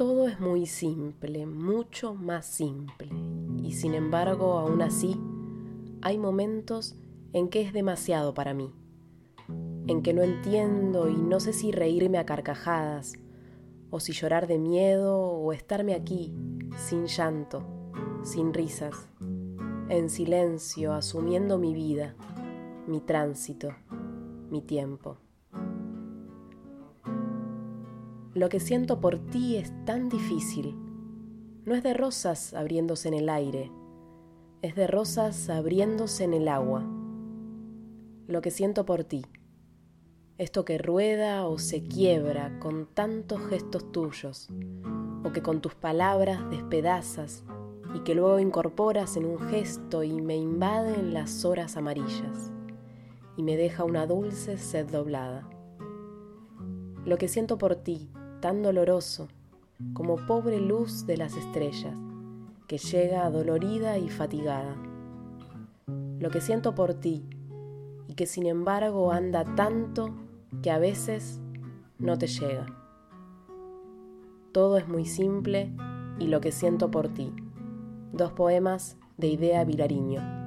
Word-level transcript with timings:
Todo 0.00 0.26
es 0.28 0.40
muy 0.40 0.64
simple, 0.64 1.44
mucho 1.44 2.14
más 2.14 2.46
simple, 2.46 3.10
y 3.62 3.74
sin 3.74 3.92
embargo, 3.92 4.58
aún 4.58 4.80
así, 4.80 5.20
hay 6.00 6.16
momentos 6.16 6.96
en 7.34 7.50
que 7.50 7.60
es 7.60 7.74
demasiado 7.74 8.32
para 8.32 8.54
mí, 8.54 8.72
en 9.88 10.00
que 10.00 10.14
no 10.14 10.22
entiendo 10.22 11.10
y 11.10 11.16
no 11.16 11.38
sé 11.38 11.52
si 11.52 11.70
reírme 11.70 12.16
a 12.16 12.24
carcajadas, 12.24 13.12
o 13.90 14.00
si 14.00 14.14
llorar 14.14 14.46
de 14.46 14.58
miedo, 14.58 15.20
o 15.20 15.52
estarme 15.52 15.92
aquí, 15.92 16.32
sin 16.78 17.04
llanto, 17.04 17.62
sin 18.22 18.54
risas, 18.54 19.06
en 19.90 20.08
silencio, 20.08 20.94
asumiendo 20.94 21.58
mi 21.58 21.74
vida, 21.74 22.14
mi 22.86 23.02
tránsito, 23.02 23.68
mi 24.48 24.62
tiempo. 24.62 25.18
Lo 28.40 28.48
que 28.48 28.58
siento 28.58 29.02
por 29.02 29.18
ti 29.18 29.58
es 29.58 29.70
tan 29.84 30.08
difícil. 30.08 30.74
No 31.66 31.74
es 31.74 31.82
de 31.82 31.92
rosas 31.92 32.54
abriéndose 32.54 33.08
en 33.08 33.12
el 33.12 33.28
aire, 33.28 33.70
es 34.62 34.74
de 34.74 34.86
rosas 34.86 35.50
abriéndose 35.50 36.24
en 36.24 36.32
el 36.32 36.48
agua. 36.48 36.82
Lo 38.28 38.40
que 38.40 38.50
siento 38.50 38.86
por 38.86 39.04
ti, 39.04 39.26
esto 40.38 40.64
que 40.64 40.78
rueda 40.78 41.46
o 41.46 41.58
se 41.58 41.82
quiebra 41.82 42.58
con 42.60 42.86
tantos 42.86 43.46
gestos 43.50 43.92
tuyos, 43.92 44.48
o 45.22 45.32
que 45.32 45.42
con 45.42 45.60
tus 45.60 45.74
palabras 45.74 46.48
despedazas 46.48 47.44
y 47.94 48.00
que 48.04 48.14
luego 48.14 48.38
incorporas 48.38 49.18
en 49.18 49.26
un 49.26 49.38
gesto 49.38 50.02
y 50.02 50.18
me 50.22 50.36
invade 50.36 50.94
en 50.94 51.12
las 51.12 51.44
horas 51.44 51.76
amarillas 51.76 52.50
y 53.36 53.42
me 53.42 53.58
deja 53.58 53.84
una 53.84 54.06
dulce 54.06 54.56
sed 54.56 54.86
doblada. 54.86 55.46
Lo 57.04 57.18
que 57.18 57.28
siento 57.28 57.58
por 57.58 57.76
ti, 57.76 58.10
tan 58.40 58.62
doloroso, 58.62 59.28
como 59.92 60.16
pobre 60.26 60.60
luz 60.60 61.06
de 61.06 61.16
las 61.16 61.36
estrellas, 61.36 61.94
que 62.66 62.78
llega 62.78 63.28
dolorida 63.30 63.98
y 63.98 64.08
fatigada. 64.08 64.76
Lo 66.18 66.30
que 66.30 66.40
siento 66.40 66.74
por 66.74 66.94
ti, 66.94 67.24
y 68.08 68.14
que 68.14 68.26
sin 68.26 68.46
embargo 68.46 69.12
anda 69.12 69.44
tanto 69.54 70.14
que 70.62 70.70
a 70.70 70.78
veces 70.78 71.40
no 71.98 72.18
te 72.18 72.26
llega. 72.26 72.66
Todo 74.52 74.78
es 74.78 74.88
muy 74.88 75.04
simple 75.04 75.72
y 76.18 76.26
lo 76.26 76.40
que 76.40 76.50
siento 76.50 76.90
por 76.90 77.08
ti. 77.08 77.32
Dos 78.12 78.32
poemas 78.32 78.96
de 79.16 79.28
Idea 79.28 79.64
Vilariño. 79.64 80.39